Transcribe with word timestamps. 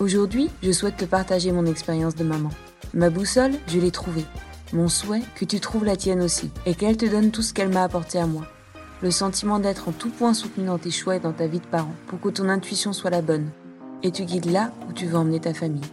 Aujourd'hui, 0.00 0.48
je 0.62 0.72
souhaite 0.72 0.96
te 0.96 1.04
partager 1.04 1.52
mon 1.52 1.66
expérience 1.66 2.14
de 2.14 2.24
maman. 2.24 2.48
Ma 2.94 3.10
boussole, 3.10 3.52
je 3.66 3.78
l'ai 3.78 3.90
trouvée. 3.90 4.24
Mon 4.72 4.88
souhait, 4.88 5.20
que 5.36 5.44
tu 5.44 5.60
trouves 5.60 5.84
la 5.84 5.94
tienne 5.94 6.22
aussi, 6.22 6.50
et 6.64 6.74
qu'elle 6.74 6.96
te 6.96 7.04
donne 7.04 7.30
tout 7.30 7.42
ce 7.42 7.52
qu'elle 7.52 7.68
m'a 7.68 7.84
apporté 7.84 8.16
à 8.16 8.26
moi. 8.26 8.46
Le 9.02 9.10
sentiment 9.10 9.58
d'être 9.58 9.90
en 9.90 9.92
tout 9.92 10.08
point 10.08 10.32
soutenu 10.32 10.64
dans 10.64 10.78
tes 10.78 10.90
choix 10.90 11.16
et 11.16 11.20
dans 11.20 11.34
ta 11.34 11.46
vie 11.46 11.60
de 11.60 11.66
parent, 11.66 11.94
pour 12.06 12.18
que 12.18 12.30
ton 12.30 12.48
intuition 12.48 12.94
soit 12.94 13.10
la 13.10 13.20
bonne, 13.20 13.50
et 14.02 14.10
tu 14.10 14.24
guides 14.24 14.50
là 14.50 14.72
où 14.88 14.94
tu 14.94 15.04
veux 15.04 15.16
emmener 15.16 15.38
ta 15.38 15.52
famille. 15.52 15.84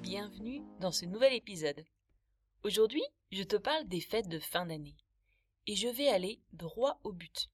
Bienvenue 0.00 0.62
dans 0.80 0.92
ce 0.92 1.04
nouvel 1.04 1.34
épisode. 1.34 1.84
Aujourd'hui, 2.64 3.04
je 3.32 3.42
te 3.42 3.56
parle 3.56 3.86
des 3.86 4.00
fêtes 4.00 4.28
de 4.28 4.38
fin 4.38 4.64
d'année. 4.64 4.96
Et 5.66 5.76
je 5.76 5.88
vais 5.88 6.08
aller 6.08 6.40
droit 6.54 6.98
au 7.04 7.12
but. 7.12 7.50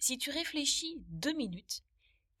Si 0.00 0.18
tu 0.18 0.30
réfléchis 0.30 1.00
deux 1.08 1.34
minutes, 1.34 1.84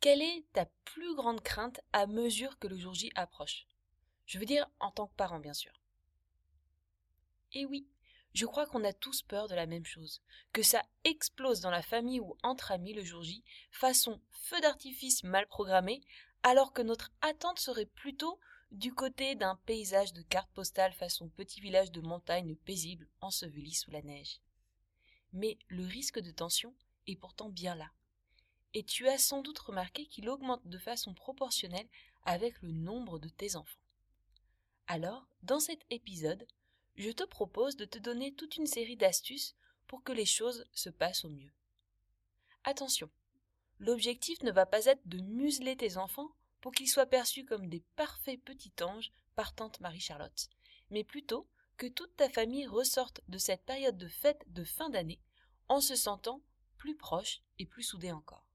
quelle 0.00 0.22
est 0.22 0.44
ta 0.52 0.66
plus 0.84 1.14
grande 1.14 1.42
crainte 1.42 1.80
à 1.92 2.06
mesure 2.06 2.58
que 2.58 2.68
le 2.68 2.78
jour 2.78 2.94
J 2.94 3.10
approche? 3.14 3.66
Je 4.26 4.38
veux 4.38 4.44
dire 4.44 4.68
en 4.78 4.90
tant 4.90 5.06
que 5.06 5.14
parent, 5.14 5.40
bien 5.40 5.54
sûr. 5.54 5.72
Et 7.52 7.64
oui, 7.64 7.88
je 8.34 8.46
crois 8.46 8.66
qu'on 8.66 8.84
a 8.84 8.92
tous 8.92 9.22
peur 9.22 9.48
de 9.48 9.54
la 9.54 9.66
même 9.66 9.86
chose, 9.86 10.22
que 10.52 10.62
ça 10.62 10.84
explose 11.04 11.60
dans 11.60 11.70
la 11.70 11.82
famille 11.82 12.20
ou 12.20 12.36
entre 12.42 12.70
amis 12.70 12.92
le 12.92 13.02
jour 13.02 13.22
J, 13.22 13.42
façon 13.70 14.20
feu 14.30 14.60
d'artifice 14.60 15.24
mal 15.24 15.46
programmé, 15.46 16.02
alors 16.42 16.72
que 16.72 16.82
notre 16.82 17.10
attente 17.20 17.58
serait 17.58 17.86
plutôt 17.86 18.38
du 18.70 18.94
côté 18.94 19.34
d'un 19.34 19.56
paysage 19.66 20.12
de 20.12 20.22
cartes 20.22 20.52
postales 20.52 20.92
façon 20.92 21.28
petit 21.30 21.60
village 21.60 21.90
de 21.90 22.02
montagne 22.02 22.54
paisible 22.54 23.08
enseveli 23.20 23.72
sous 23.72 23.90
la 23.90 24.02
neige. 24.02 24.40
Mais 25.32 25.58
le 25.68 25.84
risque 25.84 26.20
de 26.20 26.30
tension 26.30 26.74
est 27.06 27.16
pourtant 27.16 27.48
bien 27.48 27.74
là 27.74 27.90
et 28.74 28.84
tu 28.84 29.08
as 29.08 29.18
sans 29.18 29.42
doute 29.42 29.58
remarqué 29.58 30.06
qu'il 30.06 30.28
augmente 30.28 30.66
de 30.66 30.78
façon 30.78 31.14
proportionnelle 31.14 31.88
avec 32.24 32.60
le 32.62 32.72
nombre 32.72 33.18
de 33.18 33.28
tes 33.28 33.56
enfants. 33.56 33.80
Alors, 34.86 35.26
dans 35.42 35.60
cet 35.60 35.80
épisode, 35.90 36.46
je 36.96 37.10
te 37.10 37.24
propose 37.24 37.76
de 37.76 37.84
te 37.84 37.98
donner 37.98 38.34
toute 38.34 38.56
une 38.56 38.66
série 38.66 38.96
d'astuces 38.96 39.54
pour 39.86 40.02
que 40.02 40.12
les 40.12 40.26
choses 40.26 40.66
se 40.72 40.90
passent 40.90 41.24
au 41.24 41.30
mieux. 41.30 41.52
Attention, 42.64 43.10
l'objectif 43.78 44.42
ne 44.42 44.50
va 44.50 44.66
pas 44.66 44.84
être 44.86 45.06
de 45.06 45.20
museler 45.20 45.76
tes 45.76 45.96
enfants 45.96 46.30
pour 46.60 46.72
qu'ils 46.72 46.88
soient 46.88 47.06
perçus 47.06 47.44
comme 47.44 47.68
des 47.68 47.84
parfaits 47.96 48.42
petits 48.42 48.72
anges 48.82 49.12
par 49.36 49.54
tante 49.54 49.80
Marie-Charlotte, 49.80 50.48
mais 50.90 51.04
plutôt 51.04 51.46
que 51.76 51.86
toute 51.86 52.16
ta 52.16 52.28
famille 52.28 52.66
ressorte 52.66 53.20
de 53.28 53.38
cette 53.38 53.64
période 53.64 53.96
de 53.96 54.08
fête 54.08 54.42
de 54.48 54.64
fin 54.64 54.90
d'année 54.90 55.20
en 55.68 55.80
se 55.80 55.94
sentant 55.94 56.42
plus 56.76 56.96
proche 56.96 57.42
et 57.58 57.66
plus 57.66 57.84
soudée 57.84 58.10
encore. 58.10 58.47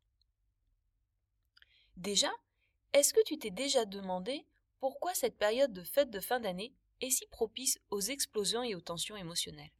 Déjà, 1.97 2.31
est-ce 2.93 3.13
que 3.13 3.23
tu 3.23 3.37
t'es 3.37 3.51
déjà 3.51 3.85
demandé 3.85 4.45
pourquoi 4.79 5.13
cette 5.13 5.37
période 5.37 5.73
de 5.73 5.83
fête 5.83 6.09
de 6.09 6.19
fin 6.19 6.39
d'année 6.39 6.73
est 7.01 7.09
si 7.09 7.25
propice 7.27 7.79
aux 7.89 8.01
explosions 8.01 8.63
et 8.63 8.75
aux 8.75 8.81
tensions 8.81 9.15
émotionnelles? 9.15 9.71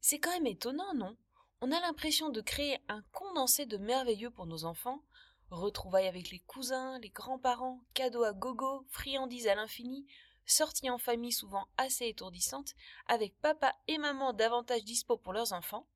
C'est 0.00 0.18
quand 0.18 0.30
même 0.30 0.46
étonnant, 0.46 0.94
non? 0.94 1.16
On 1.60 1.72
a 1.72 1.80
l'impression 1.80 2.28
de 2.28 2.40
créer 2.40 2.78
un 2.88 3.02
condensé 3.12 3.66
de 3.66 3.78
merveilleux 3.78 4.30
pour 4.30 4.46
nos 4.46 4.64
enfants, 4.64 5.02
retrouvailles 5.50 6.06
avec 6.06 6.30
les 6.30 6.40
cousins, 6.40 6.98
les 7.00 7.10
grands-parents, 7.10 7.80
cadeaux 7.94 8.24
à 8.24 8.32
gogo, 8.32 8.84
friandises 8.90 9.48
à 9.48 9.54
l'infini, 9.54 10.06
sorties 10.44 10.90
en 10.90 10.98
famille 10.98 11.32
souvent 11.32 11.66
assez 11.76 12.06
étourdissantes, 12.06 12.74
avec 13.06 13.36
papa 13.40 13.74
et 13.88 13.98
maman 13.98 14.32
davantage 14.32 14.84
dispo 14.84 15.16
pour 15.16 15.32
leurs 15.32 15.52
enfants, 15.52 15.86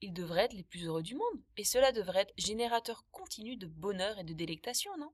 ils 0.00 0.12
devraient 0.12 0.44
être 0.44 0.52
les 0.52 0.62
plus 0.62 0.86
heureux 0.86 1.02
du 1.02 1.14
monde, 1.14 1.42
et 1.56 1.64
cela 1.64 1.92
devrait 1.92 2.22
être 2.22 2.34
générateur 2.36 3.04
continu 3.10 3.56
de 3.56 3.66
bonheur 3.66 4.18
et 4.18 4.24
de 4.24 4.34
délectation, 4.34 4.96
non? 4.98 5.12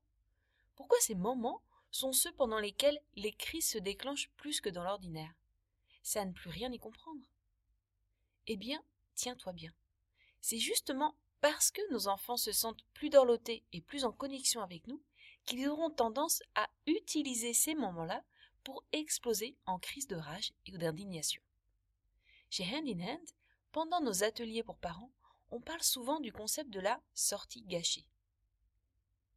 Pourquoi 0.74 0.98
ces 1.00 1.14
moments 1.14 1.62
sont 1.90 2.12
ceux 2.12 2.32
pendant 2.32 2.58
lesquels 2.58 2.98
les 3.16 3.32
crises 3.32 3.68
se 3.68 3.78
déclenchent 3.78 4.30
plus 4.36 4.60
que 4.60 4.68
dans 4.68 4.82
l'ordinaire? 4.82 5.34
C'est 6.02 6.18
à 6.18 6.24
ne 6.24 6.32
plus 6.32 6.50
rien 6.50 6.72
y 6.72 6.78
comprendre. 6.78 7.20
Eh 8.46 8.56
bien, 8.56 8.82
tiens-toi 9.14 9.52
bien. 9.52 9.72
C'est 10.40 10.58
justement 10.58 11.14
parce 11.40 11.70
que 11.70 11.82
nos 11.92 12.08
enfants 12.08 12.36
se 12.36 12.52
sentent 12.52 12.84
plus 12.94 13.10
dorlotés 13.10 13.64
et 13.72 13.80
plus 13.80 14.04
en 14.04 14.12
connexion 14.12 14.62
avec 14.62 14.86
nous 14.86 15.02
qu'ils 15.44 15.68
auront 15.68 15.90
tendance 15.90 16.42
à 16.54 16.68
utiliser 16.86 17.54
ces 17.54 17.74
moments-là 17.74 18.24
pour 18.64 18.84
exploser 18.92 19.56
en 19.66 19.78
crise 19.78 20.06
de 20.06 20.16
rage 20.16 20.52
et 20.66 20.72
d'indignation. 20.72 21.42
Chez 22.50 22.64
Hand 22.64 22.86
in 22.86 23.00
Hand, 23.00 23.28
pendant 23.72 24.00
nos 24.00 24.24
ateliers 24.24 24.62
pour 24.62 24.78
parents, 24.78 25.12
on 25.50 25.60
parle 25.60 25.82
souvent 25.82 26.20
du 26.20 26.32
concept 26.32 26.70
de 26.70 26.80
la 26.80 27.00
sortie 27.14 27.62
gâchée. 27.62 28.06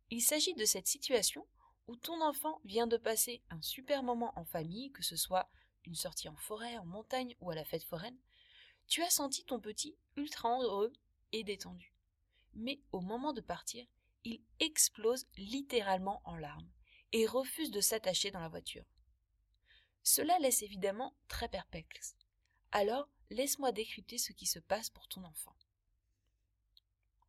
Il 0.09 0.21
s'agit 0.21 0.53
de 0.53 0.65
cette 0.65 0.87
situation 0.87 1.47
où 1.87 1.95
ton 1.95 2.21
enfant 2.21 2.61
vient 2.65 2.87
de 2.87 2.97
passer 2.97 3.41
un 3.49 3.61
super 3.61 4.03
moment 4.03 4.31
en 4.37 4.45
famille, 4.45 4.91
que 4.91 5.03
ce 5.03 5.15
soit 5.15 5.49
une 5.85 5.95
sortie 5.95 6.29
en 6.29 6.35
forêt, 6.35 6.77
en 6.77 6.85
montagne 6.85 7.35
ou 7.41 7.51
à 7.51 7.55
la 7.55 7.65
fête 7.65 7.83
foraine, 7.83 8.17
tu 8.87 9.01
as 9.01 9.09
senti 9.09 9.43
ton 9.43 9.59
petit 9.59 9.95
ultra 10.15 10.57
heureux 10.61 10.93
et 11.31 11.43
détendu. 11.43 11.93
Mais 12.53 12.79
au 12.91 13.01
moment 13.01 13.33
de 13.33 13.41
partir, 13.41 13.85
il 14.23 14.41
explose 14.59 15.25
littéralement 15.37 16.21
en 16.25 16.35
larmes 16.35 16.69
et 17.11 17.25
refuse 17.25 17.71
de 17.71 17.81
s'attacher 17.81 18.31
dans 18.31 18.39
la 18.39 18.49
voiture. 18.49 18.85
Cela 20.03 20.37
laisse 20.39 20.61
évidemment 20.61 21.15
très 21.27 21.49
perplexe. 21.49 22.15
Alors, 22.71 23.07
laisse-moi 23.29 23.71
décrypter 23.71 24.17
ce 24.17 24.31
qui 24.31 24.45
se 24.45 24.59
passe 24.59 24.89
pour 24.89 25.07
ton 25.07 25.23
enfant. 25.23 25.55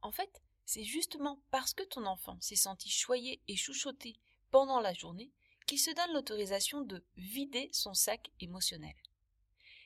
En 0.02 0.12
fait, 0.12 0.42
c'est 0.66 0.84
justement 0.84 1.40
parce 1.50 1.74
que 1.74 1.82
ton 1.82 2.06
enfant 2.06 2.38
s'est 2.40 2.56
senti 2.56 2.90
choyé 2.90 3.40
et 3.48 3.56
chouchoté 3.56 4.16
pendant 4.50 4.80
la 4.80 4.94
journée 4.94 5.32
qu'il 5.66 5.78
se 5.78 5.90
donne 5.90 6.12
l'autorisation 6.12 6.82
de 6.82 7.04
vider 7.16 7.70
son 7.72 7.94
sac 7.94 8.30
émotionnel. 8.40 8.94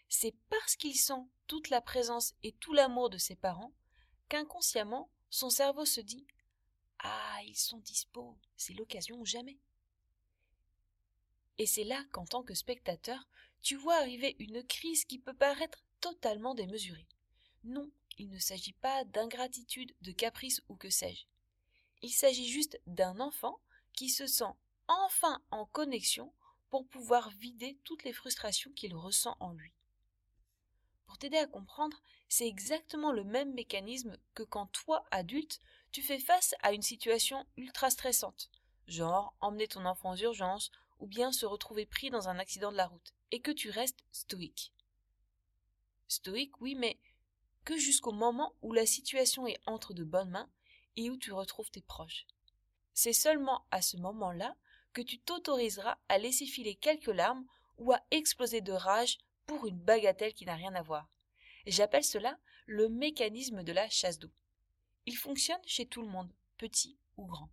C'est 0.08 0.34
parce 0.48 0.76
qu'il 0.76 0.96
sent 0.96 1.22
toute 1.46 1.70
la 1.70 1.80
présence 1.80 2.34
et 2.42 2.52
tout 2.52 2.72
l'amour 2.72 3.10
de 3.10 3.18
ses 3.18 3.36
parents 3.36 3.72
qu'inconsciemment 4.28 5.10
son 5.30 5.50
cerveau 5.50 5.84
se 5.84 6.00
dit 6.00 6.26
Ah, 7.00 7.38
ils 7.44 7.56
sont 7.56 7.78
dispo, 7.78 8.36
c'est 8.56 8.74
l'occasion 8.74 9.16
ou 9.18 9.26
jamais. 9.26 9.58
Et 11.58 11.66
c'est 11.66 11.84
là 11.84 12.04
qu'en 12.12 12.24
tant 12.24 12.42
que 12.42 12.54
spectateur, 12.54 13.28
tu 13.62 13.76
vois 13.76 13.96
arriver 13.96 14.36
une 14.38 14.62
crise 14.64 15.04
qui 15.04 15.18
peut 15.18 15.34
paraître 15.34 15.84
totalement 16.00 16.54
démesurée. 16.54 17.06
Non, 17.64 17.90
il 18.18 18.30
ne 18.30 18.38
s'agit 18.38 18.72
pas 18.72 19.04
d'ingratitude, 19.04 19.94
de 20.02 20.12
caprice 20.12 20.62
ou 20.68 20.76
que 20.76 20.90
sais-je. 20.90 21.24
Il 22.02 22.10
s'agit 22.10 22.48
juste 22.48 22.80
d'un 22.86 23.20
enfant 23.20 23.58
qui 23.94 24.08
se 24.08 24.26
sent 24.26 24.52
enfin 24.86 25.42
en 25.50 25.66
connexion 25.66 26.32
pour 26.70 26.86
pouvoir 26.86 27.30
vider 27.30 27.78
toutes 27.84 28.04
les 28.04 28.12
frustrations 28.12 28.72
qu'il 28.72 28.94
ressent 28.94 29.36
en 29.40 29.52
lui. 29.52 29.72
Pour 31.06 31.18
t'aider 31.18 31.38
à 31.38 31.46
comprendre, 31.46 31.96
c'est 32.28 32.46
exactement 32.46 33.12
le 33.12 33.24
même 33.24 33.54
mécanisme 33.54 34.18
que 34.34 34.42
quand 34.42 34.66
toi, 34.66 35.04
adulte, 35.10 35.58
tu 35.90 36.02
fais 36.02 36.18
face 36.18 36.54
à 36.62 36.72
une 36.72 36.82
situation 36.82 37.46
ultra 37.56 37.90
stressante, 37.90 38.50
genre 38.86 39.34
emmener 39.40 39.68
ton 39.68 39.86
enfant 39.86 40.12
aux 40.12 40.16
urgences 40.16 40.70
ou 40.98 41.06
bien 41.06 41.32
se 41.32 41.46
retrouver 41.46 41.86
pris 41.86 42.10
dans 42.10 42.28
un 42.28 42.38
accident 42.38 42.72
de 42.72 42.76
la 42.76 42.86
route, 42.86 43.14
et 43.30 43.40
que 43.40 43.50
tu 43.50 43.70
restes 43.70 44.04
stoïque. 44.12 44.72
Stoïque, 46.08 46.60
oui, 46.60 46.74
mais 46.74 46.98
que 47.64 47.76
jusqu'au 47.76 48.12
moment 48.12 48.54
où 48.62 48.72
la 48.72 48.86
situation 48.86 49.46
est 49.46 49.60
entre 49.66 49.92
de 49.94 50.04
bonnes 50.04 50.30
mains 50.30 50.50
et 50.96 51.10
où 51.10 51.16
tu 51.16 51.32
retrouves 51.32 51.70
tes 51.70 51.82
proches. 51.82 52.26
C'est 52.94 53.12
seulement 53.12 53.66
à 53.70 53.82
ce 53.82 53.96
moment-là 53.98 54.56
que 54.92 55.02
tu 55.02 55.20
t'autoriseras 55.20 55.98
à 56.08 56.18
laisser 56.18 56.46
filer 56.46 56.74
quelques 56.74 57.06
larmes 57.06 57.46
ou 57.76 57.92
à 57.92 58.00
exploser 58.10 58.60
de 58.60 58.72
rage 58.72 59.18
pour 59.46 59.66
une 59.66 59.78
bagatelle 59.78 60.34
qui 60.34 60.44
n'a 60.44 60.56
rien 60.56 60.74
à 60.74 60.82
voir. 60.82 61.08
J'appelle 61.66 62.04
cela 62.04 62.38
le 62.66 62.88
mécanisme 62.88 63.62
de 63.62 63.72
la 63.72 63.88
chasse 63.88 64.18
d'eau. 64.18 64.32
Il 65.06 65.16
fonctionne 65.16 65.60
chez 65.64 65.86
tout 65.86 66.02
le 66.02 66.08
monde, 66.08 66.32
petit 66.56 66.98
ou 67.16 67.26
grand. 67.26 67.50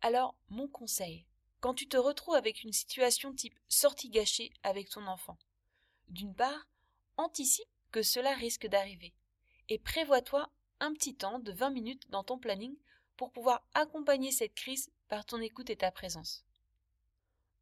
Alors, 0.00 0.36
mon 0.48 0.68
conseil, 0.68 1.26
quand 1.60 1.74
tu 1.74 1.88
te 1.88 1.96
retrouves 1.96 2.34
avec 2.34 2.62
une 2.62 2.72
situation 2.72 3.34
type 3.34 3.58
sortie 3.68 4.08
gâchée 4.08 4.52
avec 4.62 4.88
ton 4.88 5.06
enfant, 5.06 5.38
d'une 6.08 6.34
part, 6.34 6.66
anticipe 7.16 7.68
que 7.92 8.02
cela 8.02 8.34
risque 8.34 8.66
d'arriver 8.66 9.14
et 9.68 9.78
prévois-toi 9.78 10.50
un 10.80 10.92
petit 10.92 11.14
temps 11.14 11.38
de 11.38 11.52
20 11.52 11.70
minutes 11.70 12.10
dans 12.10 12.24
ton 12.24 12.38
planning 12.38 12.76
pour 13.16 13.32
pouvoir 13.32 13.66
accompagner 13.74 14.30
cette 14.30 14.54
crise 14.54 14.90
par 15.08 15.24
ton 15.24 15.40
écoute 15.40 15.70
et 15.70 15.76
ta 15.76 15.90
présence. 15.90 16.44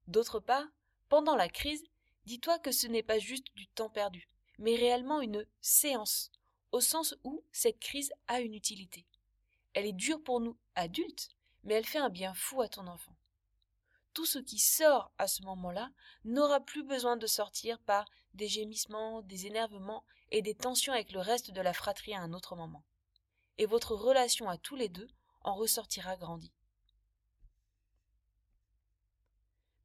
D'autre 0.07 0.41
part, 0.41 0.67
pendant 1.09 1.37
la 1.37 1.49
crise, 1.49 1.85
dis-toi 2.27 2.59
que 2.59 2.73
ce 2.73 2.87
n'est 2.87 3.03
pas 3.03 3.19
juste 3.19 3.55
du 3.55 3.67
temps 3.69 3.91
perdu, 3.91 4.29
mais 4.59 4.75
réellement 4.75 5.21
une 5.21 5.47
séance, 5.61 6.31
au 6.73 6.81
sens 6.81 7.15
où 7.25 7.45
cette 7.53 7.79
crise 7.79 8.13
a 8.27 8.41
une 8.41 8.55
utilité. 8.55 9.07
Elle 9.75 9.87
est 9.87 9.93
dure 9.93 10.23
pour 10.23 10.41
nous, 10.41 10.57
adultes, 10.75 11.31
mais 11.63 11.75
elle 11.75 11.87
fait 11.87 11.99
un 11.99 12.11
bien 12.11 12.35
fou 12.35 12.61
à 12.61 12.69
ton 12.69 12.87
enfant. 12.87 13.15
Tout 14.15 14.27
ce 14.27 14.39
qui 14.39 14.59
sort 14.59 15.13
à 15.19 15.27
ce 15.27 15.43
moment-là 15.43 15.91
n'aura 16.25 16.61
plus 16.61 16.85
besoin 16.85 17.17
de 17.17 17.27
sortir 17.27 17.79
par 17.81 18.07
des 18.33 18.49
gémissements, 18.49 19.23
des 19.23 19.47
énervements 19.47 20.05
et 20.31 20.41
des 20.41 20.55
tensions 20.55 20.93
avec 20.93 21.13
le 21.13 21.21
reste 21.21 21.51
de 21.51 21.61
la 21.61 21.73
fratrie 21.73 22.15
à 22.15 22.21
un 22.21 22.33
autre 22.33 22.57
moment. 22.57 22.85
Et 23.59 23.67
votre 23.67 23.95
relation 23.95 24.49
à 24.49 24.57
tous 24.57 24.77
les 24.77 24.89
deux 24.89 25.09
en 25.43 25.55
ressortira 25.55 26.17
grandie. 26.17 26.53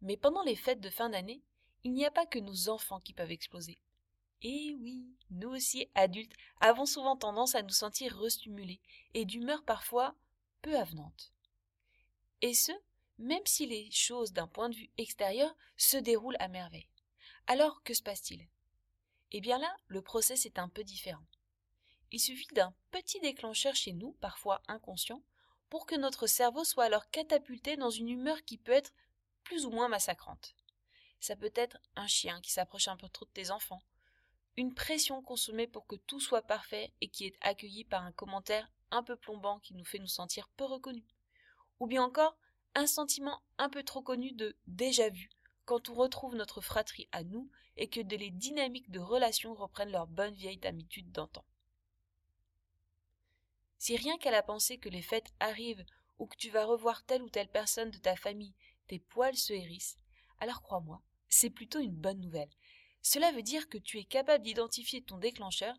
Mais 0.02 0.16
pendant 0.16 0.44
les 0.44 0.56
fêtes 0.56 0.80
de 0.80 0.90
fin 0.90 1.10
d'année, 1.10 1.44
il 1.84 1.94
n'y 1.94 2.06
a 2.06 2.12
pas 2.12 2.26
que 2.26 2.40
nos 2.40 2.70
enfants 2.70 3.02
qui 3.02 3.14
peuvent 3.14 3.32
exploser. 3.32 3.82
Et 4.42 4.76
oui, 4.80 5.06
nous 5.32 5.50
aussi, 5.50 5.90
adultes, 5.96 6.36
avons 6.62 6.86
souvent 6.86 7.18
tendance 7.18 7.56
à 7.56 7.62
nous 7.62 7.70
sentir 7.70 8.18
restimulés 8.18 8.80
et 9.14 9.26
d'humeur 9.26 9.64
parfois 9.64 10.16
peu 10.62 10.78
avenante. 10.78 11.34
Et 12.42 12.54
ce, 12.54 12.72
même 13.20 13.46
si 13.46 13.68
les 13.68 13.92
choses 13.92 14.34
d'un 14.34 14.48
point 14.48 14.70
de 14.70 14.76
vue 14.76 14.90
extérieur 14.98 15.56
se 15.78 15.98
déroulent 15.98 16.38
à 16.40 16.48
merveille. 16.48 16.90
Alors, 17.48 17.84
que 17.84 17.94
se 17.94 18.02
passe-t-il? 18.02 18.48
Eh 19.32 19.42
bien 19.42 19.60
là, 19.60 19.76
le 19.88 20.02
process 20.02 20.46
est 20.46 20.58
un 20.58 20.70
peu 20.70 20.84
différent. 20.84 21.26
Il 22.12 22.20
suffit 22.20 22.48
d'un 22.54 22.74
petit 22.90 23.20
déclencheur 23.20 23.76
chez 23.76 23.94
nous, 23.94 24.14
parfois 24.14 24.62
inconscient, 24.68 25.22
pour 25.70 25.86
que 25.86 25.96
notre 25.96 26.26
cerveau 26.26 26.64
soit 26.64 26.86
alors 26.86 27.10
catapulté 27.12 27.78
dans 27.78 27.92
une 27.92 28.10
humeur 28.10 28.44
qui 28.44 28.58
peut 28.58 28.72
être 28.72 28.94
plus 29.44 29.66
ou 29.66 29.70
moins 29.70 29.88
massacrante. 29.88 30.56
Ça 31.20 31.36
peut 31.36 31.52
être 31.54 31.78
un 31.96 32.08
chien 32.08 32.42
qui 32.42 32.52
s'approche 32.52 32.88
un 32.88 32.98
peu 32.98 33.10
trop 33.10 33.26
de 33.26 33.32
tes 33.32 33.52
enfants, 33.52 33.84
une 34.58 34.74
pression 34.74 35.22
consommée 35.22 35.68
pour 35.68 35.86
que 35.86 35.96
tout 35.96 36.20
soit 36.20 36.42
parfait 36.42 36.94
et 37.02 37.10
qui 37.10 37.26
est 37.26 37.38
accueillie 37.42 37.86
par 37.86 38.04
un 38.04 38.12
commentaire 38.12 38.72
un 38.92 39.04
peu 39.04 39.16
plombant 39.16 39.60
qui 39.60 39.76
nous 39.76 39.86
fait 39.86 40.00
nous 40.00 40.08
sentir 40.08 40.50
peu 40.58 40.64
reconnus, 40.64 41.06
ou 41.80 41.88
bien 41.88 42.04
encore 42.04 42.38
un 42.76 42.88
sentiment 42.88 43.42
un 43.58 43.70
peu 43.70 43.84
trop 43.84 44.02
connu 44.02 44.32
de 44.32 44.56
déjà 44.68 45.10
vu 45.10 45.30
quand 45.66 45.90
on 45.90 45.94
retrouve 45.94 46.36
notre 46.36 46.62
fratrie 46.62 47.08
à 47.12 47.24
nous 47.24 47.50
et 47.78 47.88
que 47.90 48.00
les 48.00 48.32
dynamiques 48.32 48.92
de 48.92 49.00
relations 49.00 49.54
reprennent 49.54 49.92
leur 49.92 50.08
bonne 50.08 50.34
vieille 50.34 50.66
habitude 50.66 51.12
d'antan. 51.12 51.46
Si 53.78 53.96
rien 53.96 54.18
qu'à 54.18 54.32
la 54.32 54.44
pensée 54.44 54.78
que 54.78 54.90
les 54.90 55.02
fêtes 55.02 55.32
arrivent 55.40 55.86
ou 56.18 56.28
que 56.28 56.36
tu 56.36 56.50
vas 56.50 56.66
revoir 56.66 57.04
telle 57.04 57.24
ou 57.24 57.30
telle 57.30 57.48
personne 57.48 57.92
de 57.92 57.98
ta 57.98 58.16
famille, 58.16 58.54
tes 58.88 59.00
poils 59.00 59.38
se 59.38 59.54
hérissent, 59.54 59.98
alors 60.40 60.62
crois-moi, 60.62 61.02
c'est 61.30 61.50
plutôt 61.50 61.80
une 61.80 61.96
bonne 61.96 62.20
nouvelle. 62.20 62.50
Cela 63.02 63.32
veut 63.32 63.44
dire 63.44 63.70
que 63.70 63.78
tu 63.78 64.00
es 64.00 64.04
capable 64.04 64.44
d'identifier 64.44 65.02
ton 65.02 65.18
déclencheur 65.18 65.76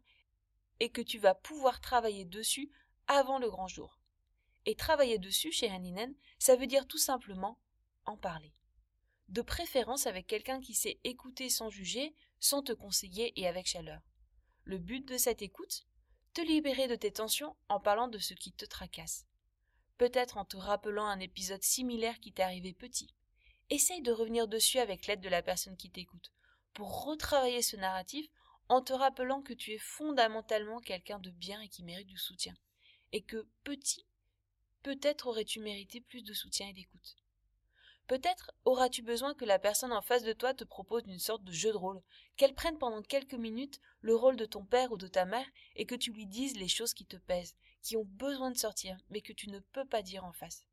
et 0.78 0.88
que 0.88 1.02
tu 1.02 1.18
vas 1.18 1.34
pouvoir 1.34 1.80
travailler 1.80 2.24
dessus 2.24 2.70
avant 3.06 3.38
le 3.38 3.50
grand 3.50 3.68
jour. 3.68 3.99
Et 4.66 4.74
travailler 4.74 5.18
dessus 5.18 5.52
chez 5.52 5.68
Haninen, 5.68 6.14
ça 6.38 6.56
veut 6.56 6.66
dire 6.66 6.86
tout 6.86 6.98
simplement 6.98 7.58
en 8.04 8.16
parler. 8.16 8.52
De 9.28 9.42
préférence 9.42 10.06
avec 10.06 10.26
quelqu'un 10.26 10.60
qui 10.60 10.74
sait 10.74 10.98
écouter 11.04 11.48
sans 11.48 11.70
juger, 11.70 12.14
sans 12.40 12.62
te 12.62 12.72
conseiller 12.72 13.38
et 13.40 13.46
avec 13.46 13.66
chaleur. 13.66 14.02
Le 14.64 14.78
but 14.78 15.06
de 15.06 15.16
cette 15.16 15.42
écoute? 15.42 15.86
Te 16.34 16.40
libérer 16.40 16.86
de 16.88 16.94
tes 16.94 17.12
tensions 17.12 17.56
en 17.68 17.80
parlant 17.80 18.08
de 18.08 18.18
ce 18.18 18.34
qui 18.34 18.52
te 18.52 18.64
tracasse. 18.64 19.26
Peut-être 19.98 20.36
en 20.36 20.44
te 20.44 20.56
rappelant 20.56 21.06
un 21.06 21.20
épisode 21.20 21.62
similaire 21.62 22.20
qui 22.20 22.32
t'est 22.32 22.42
arrivé 22.42 22.72
petit. 22.72 23.14
Essaye 23.68 24.02
de 24.02 24.12
revenir 24.12 24.48
dessus 24.48 24.78
avec 24.78 25.06
l'aide 25.06 25.20
de 25.20 25.28
la 25.28 25.42
personne 25.42 25.76
qui 25.76 25.90
t'écoute, 25.90 26.32
pour 26.72 27.04
retravailler 27.04 27.62
ce 27.62 27.76
narratif 27.76 28.26
en 28.68 28.80
te 28.80 28.92
rappelant 28.92 29.42
que 29.42 29.52
tu 29.52 29.72
es 29.72 29.78
fondamentalement 29.78 30.80
quelqu'un 30.80 31.18
de 31.18 31.30
bien 31.30 31.60
et 31.60 31.68
qui 31.68 31.82
mérite 31.82 32.06
du 32.06 32.16
soutien, 32.16 32.54
et 33.12 33.22
que 33.22 33.48
petit, 33.64 34.06
peut-être 34.82 35.26
aurais-tu 35.26 35.60
mérité 35.60 36.00
plus 36.00 36.22
de 36.22 36.32
soutien 36.32 36.68
et 36.68 36.72
d'écoute. 36.72 37.16
Peut-être 38.06 38.50
auras-tu 38.64 39.02
besoin 39.02 39.34
que 39.34 39.44
la 39.44 39.60
personne 39.60 39.92
en 39.92 40.02
face 40.02 40.24
de 40.24 40.32
toi 40.32 40.52
te 40.52 40.64
propose 40.64 41.04
une 41.06 41.20
sorte 41.20 41.44
de 41.44 41.52
jeu 41.52 41.70
de 41.70 41.76
rôle, 41.76 42.02
qu'elle 42.36 42.54
prenne 42.54 42.76
pendant 42.76 43.02
quelques 43.02 43.34
minutes 43.34 43.80
le 44.00 44.16
rôle 44.16 44.36
de 44.36 44.46
ton 44.46 44.64
père 44.64 44.90
ou 44.90 44.96
de 44.96 45.06
ta 45.06 45.24
mère 45.24 45.46
et 45.76 45.86
que 45.86 45.94
tu 45.94 46.12
lui 46.12 46.26
dises 46.26 46.56
les 46.56 46.66
choses 46.66 46.92
qui 46.92 47.06
te 47.06 47.16
pèsent, 47.16 47.54
qui 47.82 47.96
ont 47.96 48.04
besoin 48.04 48.50
de 48.50 48.58
sortir, 48.58 48.98
mais 49.10 49.20
que 49.20 49.32
tu 49.32 49.48
ne 49.48 49.60
peux 49.60 49.84
pas 49.84 50.02
dire 50.02 50.24
en 50.24 50.32
face. 50.32 50.66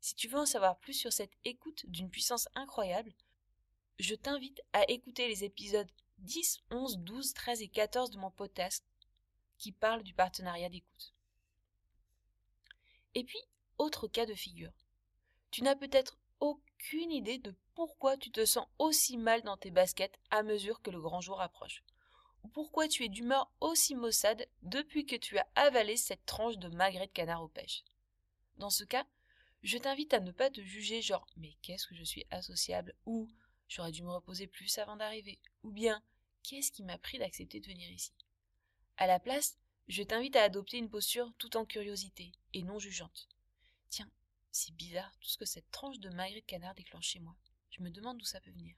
Si 0.00 0.14
tu 0.14 0.28
veux 0.28 0.38
en 0.38 0.46
savoir 0.46 0.78
plus 0.78 0.94
sur 0.94 1.12
cette 1.12 1.36
écoute 1.44 1.84
d'une 1.86 2.08
puissance 2.08 2.48
incroyable, 2.54 3.12
je 3.98 4.14
t'invite 4.14 4.62
à 4.72 4.88
écouter 4.90 5.28
les 5.28 5.44
épisodes 5.44 5.90
10, 6.20 6.60
11, 6.70 6.98
12, 7.00 7.34
13 7.34 7.62
et 7.62 7.68
14 7.68 8.10
de 8.10 8.18
mon 8.18 8.30
podcast 8.30 8.84
qui 9.58 9.72
parlent 9.72 10.02
du 10.02 10.14
partenariat 10.14 10.68
d'écoute. 10.68 11.12
Et 13.18 13.24
puis, 13.24 13.40
autre 13.78 14.06
cas 14.06 14.26
de 14.26 14.34
figure. 14.34 14.70
Tu 15.50 15.64
n'as 15.64 15.74
peut-être 15.74 16.20
aucune 16.38 17.10
idée 17.10 17.38
de 17.38 17.52
pourquoi 17.74 18.16
tu 18.16 18.30
te 18.30 18.44
sens 18.44 18.68
aussi 18.78 19.18
mal 19.18 19.42
dans 19.42 19.56
tes 19.56 19.72
baskets 19.72 20.16
à 20.30 20.44
mesure 20.44 20.80
que 20.82 20.92
le 20.92 21.00
grand 21.00 21.20
jour 21.20 21.40
approche. 21.40 21.82
Ou 22.44 22.48
pourquoi 22.48 22.86
tu 22.86 23.04
es 23.04 23.08
d'humeur 23.08 23.50
aussi 23.58 23.96
maussade 23.96 24.46
depuis 24.62 25.04
que 25.04 25.16
tu 25.16 25.36
as 25.36 25.48
avalé 25.56 25.96
cette 25.96 26.24
tranche 26.26 26.58
de 26.58 26.68
magret 26.68 27.08
de 27.08 27.12
canard 27.12 27.42
aux 27.42 27.48
pêches. 27.48 27.82
Dans 28.56 28.70
ce 28.70 28.84
cas, 28.84 29.04
je 29.64 29.78
t'invite 29.78 30.14
à 30.14 30.20
ne 30.20 30.30
pas 30.30 30.48
te 30.48 30.60
juger 30.60 31.02
genre 31.02 31.26
mais 31.38 31.56
qu'est-ce 31.60 31.88
que 31.88 31.96
je 31.96 32.04
suis 32.04 32.24
associable 32.30 32.94
ou 33.04 33.28
j'aurais 33.66 33.90
dû 33.90 34.04
me 34.04 34.12
reposer 34.12 34.46
plus 34.46 34.78
avant 34.78 34.94
d'arriver 34.94 35.40
ou 35.64 35.72
bien 35.72 36.04
qu'est-ce 36.44 36.70
qui 36.70 36.84
m'a 36.84 36.98
pris 36.98 37.18
d'accepter 37.18 37.58
de 37.58 37.66
venir 37.66 37.90
ici? 37.90 38.12
À 38.96 39.08
la 39.08 39.18
place, 39.18 39.58
je 39.88 40.02
t'invite 40.02 40.36
à 40.36 40.42
adopter 40.42 40.76
une 40.76 40.90
posture 40.90 41.32
tout 41.38 41.56
en 41.56 41.64
curiosité 41.64 42.32
et 42.52 42.62
non 42.62 42.78
jugeante. 42.78 43.28
Tiens, 43.88 44.10
c'est 44.50 44.74
bizarre 44.74 45.16
tout 45.20 45.28
ce 45.28 45.38
que 45.38 45.46
cette 45.46 45.70
tranche 45.70 45.98
de 45.98 46.10
magret 46.10 46.40
de 46.40 46.46
canard 46.46 46.74
déclenche 46.74 47.08
chez 47.08 47.20
moi. 47.20 47.34
Je 47.70 47.82
me 47.82 47.90
demande 47.90 48.18
d'où 48.18 48.24
ça 48.24 48.40
peut 48.40 48.50
venir. 48.50 48.76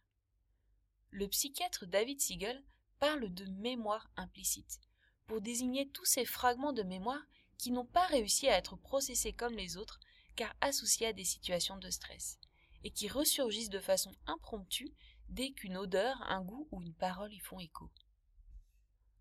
Le 1.10 1.26
psychiatre 1.26 1.86
David 1.86 2.20
Siegel 2.20 2.62
parle 3.00 3.32
de 3.34 3.44
mémoire 3.46 4.08
implicite 4.16 4.80
pour 5.26 5.40
désigner 5.40 5.88
tous 5.88 6.04
ces 6.04 6.24
fragments 6.24 6.72
de 6.72 6.84
mémoire 6.84 7.22
qui 7.58 7.72
n'ont 7.72 7.86
pas 7.86 8.06
réussi 8.06 8.48
à 8.48 8.56
être 8.56 8.76
processés 8.76 9.32
comme 9.32 9.56
les 9.56 9.76
autres 9.76 9.98
car 10.36 10.54
associés 10.60 11.08
à 11.08 11.12
des 11.12 11.24
situations 11.24 11.76
de 11.76 11.90
stress 11.90 12.38
et 12.84 12.90
qui 12.90 13.08
ressurgissent 13.08 13.68
de 13.68 13.80
façon 13.80 14.14
impromptue 14.26 14.94
dès 15.28 15.50
qu'une 15.50 15.76
odeur, 15.76 16.22
un 16.22 16.42
goût 16.42 16.68
ou 16.70 16.82
une 16.82 16.94
parole 16.94 17.32
y 17.32 17.38
font 17.40 17.58
écho. 17.58 17.90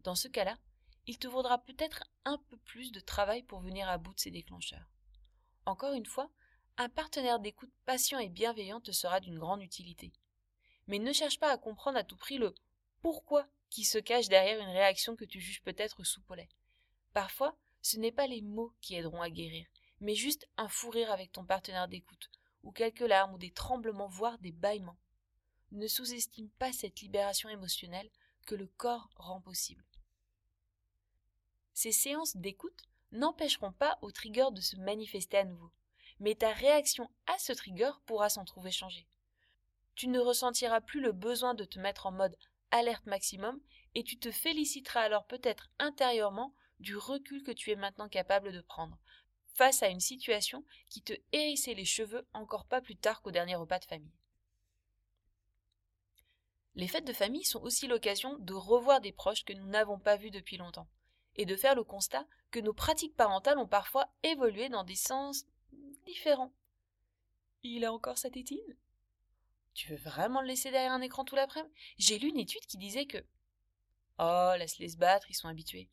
Dans 0.03 0.15
ce 0.15 0.27
cas-là, 0.27 0.57
il 1.09 1.17
te 1.17 1.27
vaudra 1.27 1.57
peut-être 1.57 2.03
un 2.23 2.37
peu 2.37 2.57
plus 2.57 2.91
de 2.91 2.99
travail 2.99 3.41
pour 3.41 3.61
venir 3.61 3.89
à 3.89 3.97
bout 3.97 4.13
de 4.13 4.19
ces 4.19 4.29
déclencheurs. 4.29 4.91
Encore 5.65 5.93
une 5.93 6.05
fois, 6.05 6.29
un 6.77 6.87
partenaire 6.87 7.39
d'écoute 7.39 7.73
patient 7.87 8.19
et 8.19 8.29
bienveillant 8.29 8.79
te 8.79 8.91
sera 8.91 9.19
d'une 9.19 9.39
grande 9.39 9.63
utilité. 9.63 10.13
Mais 10.85 10.99
ne 10.99 11.11
cherche 11.11 11.39
pas 11.39 11.51
à 11.51 11.57
comprendre 11.57 11.97
à 11.97 12.03
tout 12.03 12.15
prix 12.15 12.37
le 12.37 12.53
pourquoi 13.01 13.47
qui 13.71 13.85
se 13.85 13.97
cache 13.97 14.27
derrière 14.27 14.59
une 14.59 14.69
réaction 14.69 15.15
que 15.15 15.25
tu 15.25 15.41
juges 15.41 15.63
peut-être 15.63 16.03
soupolée. 16.03 16.47
Parfois, 17.11 17.57
ce 17.81 17.97
n'est 17.97 18.11
pas 18.11 18.27
les 18.27 18.43
mots 18.43 18.75
qui 18.79 18.93
aideront 18.93 19.23
à 19.23 19.31
guérir, 19.31 19.65
mais 20.01 20.13
juste 20.13 20.47
un 20.57 20.67
fou 20.67 20.91
rire 20.91 21.11
avec 21.11 21.31
ton 21.31 21.43
partenaire 21.43 21.87
d'écoute, 21.87 22.29
ou 22.61 22.71
quelques 22.71 22.99
larmes, 22.99 23.33
ou 23.33 23.39
des 23.39 23.49
tremblements, 23.51 24.09
voire 24.09 24.37
des 24.37 24.51
bâillements. 24.51 24.99
Ne 25.71 25.87
sous-estime 25.87 26.51
pas 26.59 26.71
cette 26.71 27.01
libération 27.01 27.49
émotionnelle 27.49 28.11
que 28.45 28.53
le 28.53 28.67
corps 28.67 29.09
rend 29.15 29.41
possible. 29.41 29.83
Ces 31.81 31.93
séances 31.93 32.35
d'écoute 32.35 32.89
n'empêcheront 33.13 33.71
pas 33.71 33.97
au 34.01 34.11
trigger 34.11 34.47
de 34.51 34.59
se 34.59 34.75
manifester 34.75 35.37
à 35.37 35.45
nouveau, 35.45 35.71
mais 36.19 36.35
ta 36.35 36.51
réaction 36.51 37.09
à 37.25 37.37
ce 37.37 37.53
trigger 37.53 37.91
pourra 38.05 38.27
s'en 38.27 38.43
trouver 38.43 38.69
changée. 38.69 39.07
Tu 39.95 40.09
ne 40.09 40.19
ressentiras 40.19 40.81
plus 40.81 40.99
le 40.99 41.13
besoin 41.13 41.53
de 41.53 41.63
te 41.63 41.79
mettre 41.79 42.05
en 42.05 42.11
mode 42.11 42.35
alerte 42.71 43.05
maximum 43.05 43.61
et 43.95 44.03
tu 44.03 44.19
te 44.19 44.29
féliciteras 44.29 45.03
alors 45.03 45.25
peut-être 45.25 45.69
intérieurement 45.79 46.53
du 46.81 46.97
recul 46.97 47.43
que 47.43 47.51
tu 47.51 47.71
es 47.71 47.77
maintenant 47.77 48.09
capable 48.09 48.51
de 48.51 48.59
prendre 48.59 48.99
face 49.53 49.81
à 49.81 49.87
une 49.87 50.01
situation 50.01 50.65
qui 50.89 51.01
te 51.01 51.13
hérissait 51.31 51.75
les 51.75 51.85
cheveux 51.85 52.27
encore 52.33 52.65
pas 52.65 52.81
plus 52.81 52.97
tard 52.97 53.21
qu'au 53.21 53.31
dernier 53.31 53.55
repas 53.55 53.79
de 53.79 53.85
famille. 53.85 54.17
Les 56.75 56.89
fêtes 56.89 57.07
de 57.07 57.13
famille 57.13 57.45
sont 57.45 57.61
aussi 57.61 57.87
l'occasion 57.87 58.37
de 58.37 58.53
revoir 58.53 58.99
des 58.99 59.13
proches 59.13 59.45
que 59.45 59.53
nous 59.53 59.67
n'avons 59.67 59.97
pas 59.97 60.17
vus 60.17 60.29
depuis 60.29 60.57
longtemps, 60.57 60.89
et 61.39 61.45
de 61.45 61.55
faire 61.55 61.73
le 61.73 61.85
constat 61.85 62.27
que 62.51 62.59
nos 62.59 62.73
pratiques 62.73 63.15
parentales 63.15 63.59
ont 63.59 63.67
parfois 63.67 64.11
évolué 64.23 64.67
dans 64.67 64.83
des 64.83 64.97
sens 64.97 65.45
différents. 66.05 66.51
Il 67.63 67.85
a 67.85 67.93
encore 67.93 68.17
sa 68.17 68.29
tétine 68.29 68.75
Tu 69.73 69.89
veux 69.89 70.03
vraiment 70.03 70.41
le 70.41 70.47
laisser 70.47 70.69
derrière 70.69 70.91
un 70.91 70.99
écran 70.99 71.23
tout 71.23 71.37
l'après-midi? 71.37 71.73
J'ai 71.97 72.19
lu 72.19 72.27
une 72.27 72.39
étude 72.39 72.65
qui 72.65 72.77
disait 72.77 73.05
que. 73.05 73.23
Oh, 74.19 74.53
laisse-les 74.57 74.89
se 74.89 74.97
battre, 74.97 75.31
ils 75.31 75.35
sont 75.35 75.47
habitués. 75.47 75.87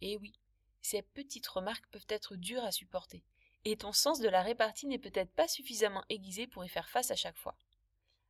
Eh 0.00 0.16
oui, 0.18 0.38
ces 0.80 1.02
petites 1.02 1.48
remarques 1.48 1.88
peuvent 1.90 2.06
être 2.08 2.36
dures 2.36 2.64
à 2.64 2.70
supporter, 2.70 3.24
et 3.64 3.76
ton 3.76 3.92
sens 3.92 4.20
de 4.20 4.28
la 4.28 4.42
répartie 4.42 4.86
n'est 4.86 5.00
peut-être 5.00 5.32
pas 5.32 5.48
suffisamment 5.48 6.04
aiguisé 6.08 6.46
pour 6.46 6.64
y 6.64 6.68
faire 6.68 6.88
face 6.88 7.10
à 7.10 7.16
chaque 7.16 7.36
fois. 7.36 7.56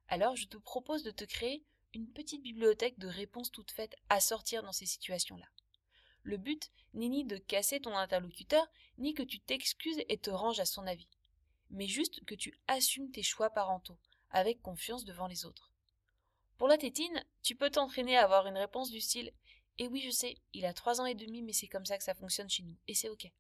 Alors 0.09 0.35
je 0.35 0.47
te 0.47 0.57
propose 0.57 1.03
de 1.03 1.11
te 1.11 1.25
créer 1.25 1.63
une 1.93 2.11
petite 2.11 2.43
bibliothèque 2.43 2.99
de 2.99 3.09
réponses 3.09 3.53
toutes 3.53 3.71
faites 3.71 3.97
à 4.09 4.21
sortir 4.21 4.63
dans 4.63 4.73
ces 4.73 4.87
situations-là. 4.87 5.47
Le 6.23 6.37
but 6.37 6.71
n'est 6.95 7.09
ni 7.09 7.25
de 7.25 7.37
casser 7.37 7.81
ton 7.81 7.97
interlocuteur, 7.97 8.67
ni 8.99 9.15
que 9.15 9.23
tu 9.23 9.41
t'excuses 9.41 10.03
et 10.09 10.19
te 10.19 10.31
ranges 10.31 10.61
à 10.61 10.65
son 10.65 10.87
avis, 10.87 11.09
mais 11.71 11.87
juste 11.87 12.25
que 12.25 12.35
tu 12.35 12.59
assumes 12.67 13.11
tes 13.11 13.23
choix 13.23 13.51
parentaux, 13.51 13.99
avec 14.31 14.61
confiance 14.61 15.05
devant 15.05 15.27
les 15.27 15.45
autres. 15.45 15.71
Pour 16.57 16.69
la 16.69 16.77
tétine, 16.77 17.25
tu 17.43 17.55
peux 17.55 17.71
t'entraîner 17.71 18.17
à 18.17 18.25
avoir 18.25 18.47
une 18.47 18.59
réponse 18.59 18.91
du 18.91 19.01
style 19.01 19.33
et 19.79 19.87
oui, 19.87 20.01
je 20.01 20.11
sais, 20.11 20.37
il 20.53 20.67
a 20.67 20.75
trois 20.75 21.01
ans 21.01 21.07
et 21.07 21.15
demi, 21.15 21.43
mais 21.43 21.53
c'est 21.53 21.69
comme 21.69 21.87
ça 21.87 21.97
que 21.97 22.05
ça 22.05 22.15
fonctionne 22.15 22.51
chez 22.51 22.65
nous, 22.65 22.77
et 22.89 22.95
c'est 22.95 23.09
ok. 23.09 23.31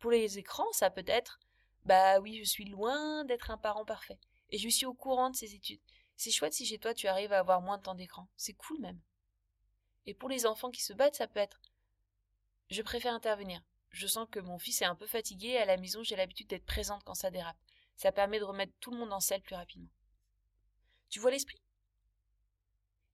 Pour 0.00 0.10
les 0.10 0.38
écrans, 0.38 0.70
ça 0.72 0.90
peut 0.90 1.04
être 1.06 1.38
Bah 1.84 2.18
oui, 2.18 2.40
je 2.40 2.44
suis 2.44 2.64
loin 2.64 3.24
d'être 3.24 3.52
un 3.52 3.58
parent 3.58 3.84
parfait, 3.84 4.18
et 4.50 4.58
je 4.58 4.68
suis 4.68 4.86
au 4.86 4.94
courant 4.94 5.30
de 5.30 5.36
ses 5.36 5.54
études. 5.54 5.80
C'est 6.16 6.32
chouette 6.32 6.54
si 6.54 6.66
chez 6.66 6.78
toi 6.78 6.92
tu 6.92 7.06
arrives 7.06 7.32
à 7.32 7.38
avoir 7.38 7.60
moins 7.60 7.78
de 7.78 7.84
temps 7.84 7.94
d'écran, 7.94 8.28
c'est 8.36 8.54
cool 8.54 8.80
même. 8.80 9.00
Et 10.06 10.14
pour 10.14 10.28
les 10.28 10.44
enfants 10.44 10.70
qui 10.70 10.82
se 10.82 10.92
battent, 10.92 11.16
ça 11.16 11.28
peut 11.28 11.40
être 11.40 11.60
Je 12.70 12.82
préfère 12.82 13.14
intervenir. 13.14 13.62
Je 13.90 14.06
sens 14.06 14.26
que 14.30 14.40
mon 14.40 14.58
fils 14.58 14.82
est 14.82 14.86
un 14.86 14.96
peu 14.96 15.06
fatigué 15.06 15.48
et 15.48 15.58
à 15.58 15.66
la 15.66 15.76
maison 15.76 16.02
j'ai 16.02 16.16
l'habitude 16.16 16.48
d'être 16.48 16.66
présente 16.66 17.04
quand 17.04 17.14
ça 17.14 17.30
dérape. 17.30 17.56
Ça 17.96 18.10
permet 18.10 18.40
de 18.40 18.44
remettre 18.44 18.72
tout 18.80 18.90
le 18.90 18.98
monde 18.98 19.12
en 19.12 19.20
selle 19.20 19.42
plus 19.42 19.54
rapidement. 19.54 19.90
Tu 21.10 21.20
vois 21.20 21.30
l'esprit? 21.30 21.60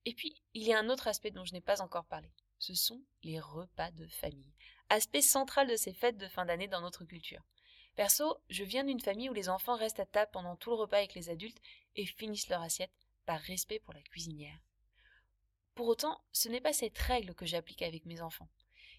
Et 0.07 0.15
puis, 0.15 0.35
il 0.55 0.63
y 0.63 0.73
a 0.73 0.79
un 0.79 0.89
autre 0.89 1.09
aspect 1.09 1.31
dont 1.31 1.45
je 1.45 1.53
n'ai 1.53 1.61
pas 1.61 1.83
encore 1.83 2.07
parlé. 2.07 2.33
Ce 2.59 2.75
sont 2.75 3.03
les 3.23 3.39
repas 3.39 3.91
de 3.91 4.07
famille. 4.07 4.55
Aspect 4.89 5.23
central 5.23 5.69
de 5.69 5.77
ces 5.77 5.93
fêtes 5.93 6.17
de 6.17 6.29
fin 6.29 6.47
d'année 6.47 6.69
dans 6.69 6.81
notre 6.81 7.05
culture. 7.05 7.43
Perso, 7.97 8.39
je 8.49 8.65
viens 8.65 8.85
d'une 8.85 9.01
famille 9.01 9.29
où 9.29 9.35
les 9.35 9.49
enfants 9.49 9.77
restent 9.77 10.01
à 10.01 10.07
table 10.07 10.31
pendant 10.33 10.57
tout 10.57 10.71
le 10.71 10.77
repas 10.77 10.99
avec 10.99 11.15
les 11.15 11.29
adultes 11.29 11.61
et 11.97 12.07
finissent 12.07 12.49
leur 12.49 12.63
assiette 12.63 12.93
par 13.27 13.41
respect 13.41 13.81
pour 13.81 13.93
la 13.93 14.03
cuisinière. 14.03 14.59
Pour 15.75 15.89
autant, 15.89 16.23
ce 16.33 16.49
n'est 16.49 16.61
pas 16.61 16.73
cette 16.73 16.99
règle 16.99 17.35
que 17.35 17.47
j'applique 17.47 17.83
avec 17.83 18.07
mes 18.07 18.23
enfants. 18.23 18.49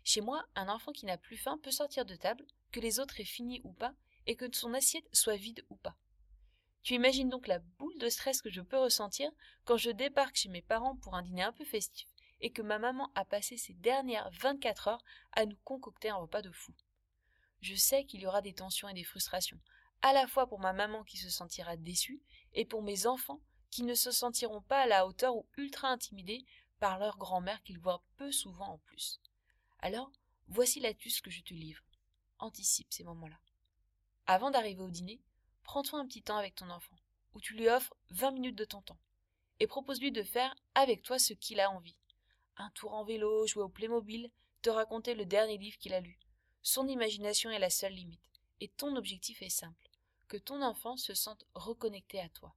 Chez 0.03 0.22
moi, 0.22 0.46
un 0.55 0.70
enfant 0.70 0.91
qui 0.91 1.05
n'a 1.05 1.17
plus 1.17 1.38
faim 1.38 1.60
peut 1.62 1.72
sortir 1.72 2.05
de 2.05 2.15
table, 2.15 2.46
que 2.72 2.79
les 2.79 3.00
autres 3.00 3.20
aient 3.20 3.25
fini 3.25 3.62
ou 3.63 3.74
pas, 3.74 3.93
et 4.25 4.36
que 4.36 4.46
son 4.55 4.74
assiette 4.74 5.08
soit 5.13 5.36
vide 5.36 5.65
ou 5.70 5.75
pas. 5.75 5.96
Tu 6.84 6.96
imagines 6.96 7.29
donc 7.29 7.48
la 7.48 7.60
boule 7.60 7.98
de 8.00 8.10
stress 8.10 8.41
que 8.41 8.50
je 8.50 8.62
peux 8.62 8.77
ressentir 8.77 9.31
quand 9.65 9.77
je 9.77 9.91
débarque 9.91 10.36
chez 10.36 10.50
mes 10.50 10.63
parents 10.63 10.96
pour 10.96 11.15
un 11.15 11.22
dîner 11.22 11.43
un 11.43 11.53
peu 11.53 11.63
festif 11.63 12.08
et 12.39 12.51
que 12.51 12.63
ma 12.63 12.79
maman 12.79 13.12
a 13.13 13.24
passé 13.24 13.55
ces 13.55 13.74
dernières 13.74 14.31
24 14.31 14.88
heures 14.88 15.03
à 15.34 15.46
nous 15.46 15.58
concocter 15.63 16.10
un 16.10 16.15
repas 16.15 16.41
de 16.41 16.51
fou. 16.51 16.74
Je 17.62 17.75
sais 17.75 18.05
qu'il 18.05 18.22
y 18.22 18.25
aura 18.25 18.41
des 18.41 18.53
tensions 18.53 18.89
et 18.89 18.96
des 18.96 19.03
frustrations, 19.03 19.60
à 20.01 20.13
la 20.13 20.25
fois 20.25 20.48
pour 20.48 20.60
ma 20.60 20.74
maman 20.74 21.03
qui 21.03 21.17
se 21.17 21.29
sentira 21.29 21.77
déçue 21.77 22.20
et 22.53 22.65
pour 22.65 22.81
mes 22.81 23.05
enfants 23.05 23.41
qui 23.70 23.84
ne 23.84 23.93
se 23.93 24.10
sentiront 24.10 24.62
pas 24.62 24.81
à 24.81 24.88
la 24.88 25.05
hauteur 25.05 25.36
ou 25.36 25.48
ultra 25.58 25.89
intimidés 25.89 26.43
par 26.79 26.98
leur 26.98 27.17
grand-mère 27.17 27.62
qu'ils 27.62 27.79
voient 27.79 28.03
peu 28.17 28.31
souvent 28.31 28.74
en 28.74 28.77
plus. 28.79 29.21
Alors, 29.84 30.12
voici 30.48 30.80
l'astuce 30.80 31.22
que 31.22 31.32
je 31.32 31.42
te 31.42 31.56
livre. 31.56 31.82
Anticipe 32.38 32.94
ces 32.94 33.04
moments-là. 33.04 33.40
Avant 34.28 34.52
d'arriver 34.52 34.82
au 34.82 34.90
dîner, 34.90 35.20
prends-toi 35.64 36.00
un 36.00 36.06
petit 36.06 36.22
temps 36.22 36.38
avec 36.38 36.54
ton 36.54 36.70
enfant, 36.70 36.98
où 37.34 37.42
tu 37.42 37.56
lui 37.56 37.68
offres 37.68 37.96
20 38.12 38.32
minutes 38.32 38.56
de 38.56 38.66
ton 38.66 38.82
temps, 38.82 39.00
et 39.60 39.66
propose-lui 39.66 40.12
de 40.12 40.22
faire 40.22 40.56
avec 40.76 41.02
toi 41.02 41.18
ce 41.18 41.34
qu'il 41.34 41.60
a 41.60 41.72
envie. 41.72 41.98
Un 42.58 42.70
tour 42.72 42.94
en 42.94 43.04
vélo, 43.04 43.48
jouer 43.48 43.64
au 43.64 43.70
Playmobil, 43.70 44.30
te 44.62 44.70
raconter 44.70 45.16
le 45.16 45.26
dernier 45.26 45.58
livre 45.58 45.80
qu'il 45.80 45.96
a 45.96 46.00
lu. 46.00 46.20
Son 46.62 46.88
imagination 46.88 47.50
est 47.50 47.58
la 47.58 47.72
seule 47.72 47.94
limite, 47.94 48.42
et 48.60 48.68
ton 48.68 48.96
objectif 48.96 49.42
est 49.42 49.50
simple, 49.50 49.90
que 50.28 50.38
ton 50.38 50.62
enfant 50.62 50.96
se 50.96 51.16
sente 51.16 51.46
reconnecté 51.56 52.20
à 52.20 52.30
toi. 52.30 52.54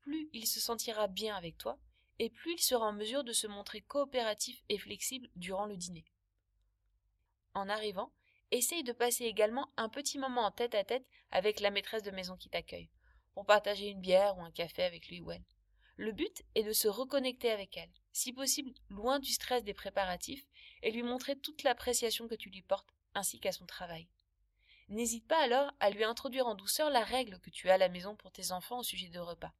Plus 0.00 0.28
il 0.32 0.48
se 0.48 0.58
sentira 0.58 1.06
bien 1.06 1.36
avec 1.36 1.56
toi, 1.58 1.78
et 2.18 2.28
plus 2.28 2.54
il 2.54 2.60
sera 2.60 2.86
en 2.86 2.92
mesure 2.92 3.22
de 3.22 3.32
se 3.32 3.46
montrer 3.46 3.82
coopératif 3.82 4.64
et 4.68 4.78
flexible 4.78 5.28
durant 5.36 5.66
le 5.66 5.76
dîner. 5.76 6.04
En 7.54 7.68
arrivant, 7.68 8.12
essaye 8.50 8.82
de 8.82 8.92
passer 8.92 9.24
également 9.24 9.72
un 9.76 9.88
petit 9.88 10.18
moment 10.18 10.42
en 10.42 10.50
tête 10.50 10.74
à 10.74 10.84
tête 10.84 11.06
avec 11.30 11.60
la 11.60 11.70
maîtresse 11.70 12.02
de 12.02 12.10
maison 12.10 12.36
qui 12.36 12.48
t'accueille, 12.48 12.90
pour 13.34 13.46
partager 13.46 13.88
une 13.88 14.00
bière 14.00 14.36
ou 14.38 14.42
un 14.42 14.50
café 14.50 14.82
avec 14.82 15.08
lui 15.08 15.20
ou 15.20 15.30
elle. 15.30 15.44
Le 15.96 16.12
but 16.12 16.42
est 16.54 16.62
de 16.62 16.72
se 16.72 16.88
reconnecter 16.88 17.50
avec 17.50 17.76
elle, 17.76 17.90
si 18.12 18.32
possible 18.32 18.72
loin 18.88 19.18
du 19.18 19.30
stress 19.30 19.64
des 19.64 19.74
préparatifs, 19.74 20.46
et 20.82 20.90
lui 20.90 21.02
montrer 21.02 21.36
toute 21.36 21.62
l'appréciation 21.62 22.26
que 22.26 22.34
tu 22.34 22.48
lui 22.48 22.62
portes, 22.62 22.88
ainsi 23.14 23.38
qu'à 23.38 23.52
son 23.52 23.66
travail. 23.66 24.08
N'hésite 24.88 25.26
pas 25.28 25.42
alors 25.42 25.72
à 25.78 25.90
lui 25.90 26.02
introduire 26.02 26.46
en 26.46 26.54
douceur 26.54 26.90
la 26.90 27.04
règle 27.04 27.38
que 27.40 27.50
tu 27.50 27.70
as 27.70 27.74
à 27.74 27.78
la 27.78 27.88
maison 27.88 28.16
pour 28.16 28.32
tes 28.32 28.50
enfants 28.50 28.78
au 28.78 28.82
sujet 28.82 29.08
de 29.08 29.20
repas. 29.20 29.52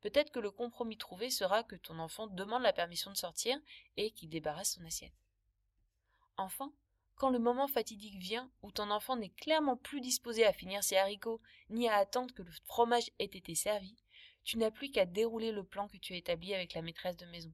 Peut-être 0.00 0.30
que 0.30 0.38
le 0.38 0.50
compromis 0.50 0.98
trouvé 0.98 1.30
sera 1.30 1.62
que 1.62 1.76
ton 1.76 1.98
enfant 1.98 2.26
demande 2.26 2.62
la 2.62 2.72
permission 2.72 3.10
de 3.10 3.16
sortir 3.16 3.58
et 3.96 4.10
qu'il 4.10 4.28
débarrasse 4.28 4.74
son 4.74 4.84
assiette. 4.84 5.14
Enfin, 6.36 6.72
quand 7.16 7.30
le 7.30 7.38
moment 7.38 7.66
fatidique 7.66 8.18
vient, 8.18 8.50
où 8.62 8.70
ton 8.70 8.90
enfant 8.90 9.16
n'est 9.16 9.30
clairement 9.30 9.76
plus 9.76 10.02
disposé 10.02 10.44
à 10.44 10.52
finir 10.52 10.84
ses 10.84 10.96
haricots, 10.96 11.40
ni 11.70 11.88
à 11.88 11.96
attendre 11.96 12.34
que 12.34 12.42
le 12.42 12.52
fromage 12.66 13.10
ait 13.18 13.24
été 13.24 13.54
servi, 13.54 13.96
tu 14.44 14.58
n'as 14.58 14.70
plus 14.70 14.90
qu'à 14.90 15.06
dérouler 15.06 15.50
le 15.50 15.64
plan 15.64 15.88
que 15.88 15.96
tu 15.96 16.12
as 16.12 16.18
établi 16.18 16.54
avec 16.54 16.74
la 16.74 16.82
maîtresse 16.82 17.16
de 17.16 17.24
maison. 17.26 17.52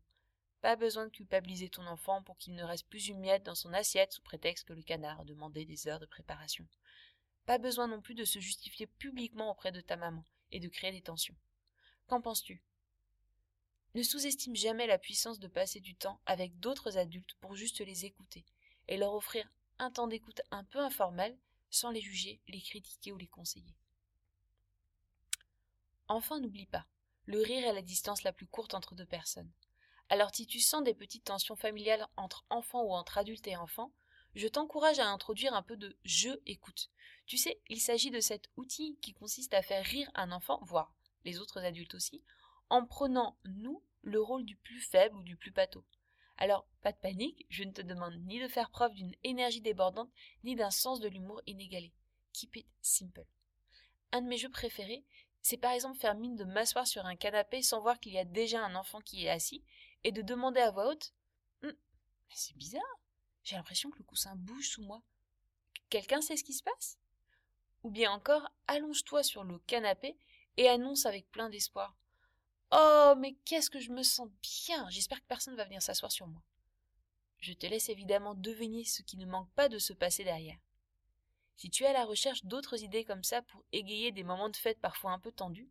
Pas 0.62 0.74
besoin 0.76 1.06
de 1.06 1.10
culpabiliser 1.10 1.68
ton 1.68 1.86
enfant 1.86 2.22
pour 2.22 2.36
qu'il 2.38 2.54
ne 2.54 2.64
reste 2.64 2.88
plus 2.88 3.06
une 3.08 3.20
miette 3.20 3.44
dans 3.44 3.54
son 3.54 3.72
assiette 3.72 4.12
sous 4.12 4.22
prétexte 4.22 4.66
que 4.66 4.72
le 4.72 4.82
canard 4.82 5.20
a 5.20 5.24
demandé 5.24 5.64
des 5.64 5.86
heures 5.86 6.00
de 6.00 6.06
préparation. 6.06 6.66
Pas 7.46 7.58
besoin 7.58 7.86
non 7.86 8.00
plus 8.00 8.14
de 8.14 8.24
se 8.24 8.40
justifier 8.40 8.86
publiquement 8.86 9.50
auprès 9.50 9.72
de 9.72 9.80
ta 9.80 9.96
maman 9.96 10.24
et 10.50 10.60
de 10.60 10.68
créer 10.68 10.92
des 10.92 11.02
tensions. 11.02 11.36
Qu'en 12.08 12.20
penses-tu? 12.20 12.62
Ne 13.94 14.02
sous-estime 14.02 14.56
jamais 14.56 14.86
la 14.86 14.98
puissance 14.98 15.38
de 15.38 15.48
passer 15.48 15.80
du 15.80 15.94
temps 15.94 16.20
avec 16.26 16.58
d'autres 16.58 16.98
adultes 16.98 17.34
pour 17.40 17.54
juste 17.54 17.80
les 17.80 18.04
écouter 18.04 18.44
et 18.88 18.96
leur 18.96 19.14
offrir 19.14 19.48
un 19.78 19.90
temps 19.90 20.06
d'écoute 20.06 20.42
un 20.50 20.64
peu 20.64 20.78
informel 20.78 21.36
sans 21.70 21.90
les 21.90 22.00
juger, 22.00 22.40
les 22.48 22.60
critiquer 22.60 23.12
ou 23.12 23.16
les 23.16 23.26
conseiller. 23.26 23.74
Enfin, 26.08 26.40
n'oublie 26.40 26.66
pas, 26.66 26.86
le 27.26 27.40
rire 27.40 27.66
est 27.66 27.72
la 27.72 27.82
distance 27.82 28.22
la 28.22 28.32
plus 28.32 28.46
courte 28.46 28.74
entre 28.74 28.94
deux 28.94 29.06
personnes. 29.06 29.50
Alors 30.08 30.34
si 30.34 30.46
tu 30.46 30.60
sens 30.60 30.82
des 30.82 30.94
petites 30.94 31.24
tensions 31.24 31.56
familiales 31.56 32.06
entre 32.16 32.44
enfants 32.50 32.82
ou 32.82 32.92
entre 32.92 33.18
adultes 33.18 33.46
et 33.46 33.56
enfants, 33.56 33.92
je 34.34 34.48
t'encourage 34.48 34.98
à 34.98 35.08
introduire 35.08 35.54
un 35.54 35.62
peu 35.62 35.76
de 35.76 35.96
je 36.04 36.30
écoute. 36.46 36.90
Tu 37.26 37.38
sais, 37.38 37.60
il 37.68 37.80
s'agit 37.80 38.10
de 38.10 38.20
cet 38.20 38.50
outil 38.56 38.98
qui 39.00 39.14
consiste 39.14 39.54
à 39.54 39.62
faire 39.62 39.84
rire 39.84 40.10
un 40.14 40.32
enfant, 40.32 40.60
voire 40.62 40.92
les 41.24 41.38
autres 41.38 41.60
adultes 41.60 41.94
aussi, 41.94 42.22
en 42.68 42.84
prenant, 42.84 43.36
nous, 43.44 43.82
le 44.02 44.20
rôle 44.20 44.44
du 44.44 44.56
plus 44.56 44.80
faible 44.80 45.16
ou 45.16 45.22
du 45.22 45.36
plus 45.36 45.52
pâteau. 45.52 45.84
Alors, 46.42 46.66
pas 46.80 46.90
de 46.90 46.96
panique, 46.96 47.46
je 47.50 47.62
ne 47.62 47.70
te 47.70 47.82
demande 47.82 48.16
ni 48.24 48.40
de 48.40 48.48
faire 48.48 48.68
preuve 48.68 48.92
d'une 48.94 49.14
énergie 49.22 49.60
débordante, 49.60 50.10
ni 50.42 50.56
d'un 50.56 50.72
sens 50.72 50.98
de 50.98 51.06
l'humour 51.06 51.40
inégalé. 51.46 51.92
Keep 52.32 52.56
it 52.56 52.66
simple. 52.80 53.24
Un 54.10 54.22
de 54.22 54.26
mes 54.26 54.38
jeux 54.38 54.48
préférés, 54.48 55.04
c'est 55.40 55.56
par 55.56 55.70
exemple 55.70 56.00
faire 56.00 56.16
mine 56.16 56.34
de 56.34 56.42
m'asseoir 56.42 56.84
sur 56.84 57.06
un 57.06 57.14
canapé 57.14 57.62
sans 57.62 57.80
voir 57.80 58.00
qu'il 58.00 58.12
y 58.12 58.18
a 58.18 58.24
déjà 58.24 58.60
un 58.60 58.74
enfant 58.74 59.00
qui 59.02 59.24
est 59.24 59.30
assis, 59.30 59.62
et 60.02 60.10
de 60.10 60.20
demander 60.20 60.58
à 60.58 60.72
voix 60.72 60.90
haute 60.90 61.14
hum, 61.62 61.76
C'est 62.34 62.56
bizarre, 62.56 62.98
j'ai 63.44 63.54
l'impression 63.54 63.92
que 63.92 63.98
le 63.98 64.04
coussin 64.04 64.34
bouge 64.34 64.68
sous 64.68 64.82
moi. 64.82 65.00
Quelqu'un 65.90 66.22
sait 66.22 66.36
ce 66.36 66.42
qui 66.42 66.54
se 66.54 66.64
passe? 66.64 66.98
Ou 67.84 67.90
bien 67.92 68.10
encore, 68.10 68.48
allonge-toi 68.66 69.22
sur 69.22 69.44
le 69.44 69.60
canapé 69.60 70.16
et 70.56 70.68
annonce 70.68 71.06
avec 71.06 71.30
plein 71.30 71.50
d'espoir 71.50 71.96
Oh, 72.72 73.14
mais 73.18 73.34
qu'est-ce 73.44 73.68
que 73.68 73.80
je 73.80 73.92
me 73.92 74.02
sens 74.02 74.30
bien. 74.66 74.88
J'espère 74.88 75.20
que 75.20 75.26
personne 75.26 75.52
ne 75.52 75.58
va 75.58 75.66
venir 75.66 75.82
s'asseoir 75.82 76.10
sur 76.10 76.26
moi. 76.26 76.40
Je 77.38 77.52
te 77.52 77.66
laisse 77.66 77.90
évidemment 77.90 78.34
deviner 78.34 78.84
ce 78.84 79.02
qui 79.02 79.18
ne 79.18 79.26
manque 79.26 79.50
pas 79.50 79.68
de 79.68 79.78
se 79.78 79.92
passer 79.92 80.24
derrière. 80.24 80.56
Si 81.56 81.68
tu 81.68 81.84
es 81.84 81.88
à 81.88 81.92
la 81.92 82.06
recherche 82.06 82.42
d'autres 82.44 82.82
idées 82.82 83.04
comme 83.04 83.24
ça 83.24 83.42
pour 83.42 83.62
égayer 83.72 84.10
des 84.10 84.24
moments 84.24 84.48
de 84.48 84.56
fête 84.56 84.80
parfois 84.80 85.12
un 85.12 85.18
peu 85.18 85.32
tendus, 85.32 85.68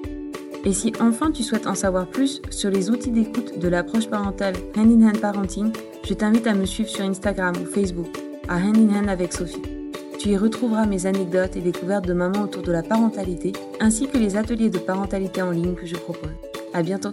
Et 0.65 0.73
si 0.73 0.95
enfin 0.99 1.31
tu 1.31 1.43
souhaites 1.43 1.67
en 1.67 1.75
savoir 1.75 2.09
plus 2.09 2.41
sur 2.51 2.71
les 2.71 2.89
outils 2.89 3.11
d'écoute 3.11 3.59
de 3.59 3.69
l'approche 3.69 4.09
parentale 4.09 4.57
Hand 4.77 4.91
in 4.91 5.09
Hand 5.09 5.21
Parenting, 5.21 5.73
je 6.05 6.15
t'invite 6.15 6.47
à 6.47 6.55
me 6.55 6.65
suivre 6.65 6.89
sur 6.89 7.05
Instagram 7.05 7.55
ou 7.61 7.67
Facebook 7.67 8.09
à 8.49 8.57
Hand 8.57 8.79
in 8.79 8.95
Hand 8.95 9.11
avec 9.11 9.35
Sophie. 9.35 9.78
Tu 10.19 10.31
y 10.31 10.37
retrouveras 10.37 10.87
mes 10.87 11.07
anecdotes 11.07 11.57
et 11.57 11.61
découvertes 11.61 12.07
de 12.07 12.13
maman 12.13 12.43
autour 12.43 12.63
de 12.63 12.73
la 12.73 12.83
parentalité, 12.83 13.53
ainsi 13.79 14.09
que 14.09 14.19
les 14.19 14.37
ateliers 14.37 14.71
de 14.71 14.79
parentalité 14.79 15.43
en 15.43 15.53
ligne 15.53 15.75
que 15.75 15.87
je 15.87 15.95
propose. 15.95 16.33
À 16.75 16.83
bientôt! 16.83 17.13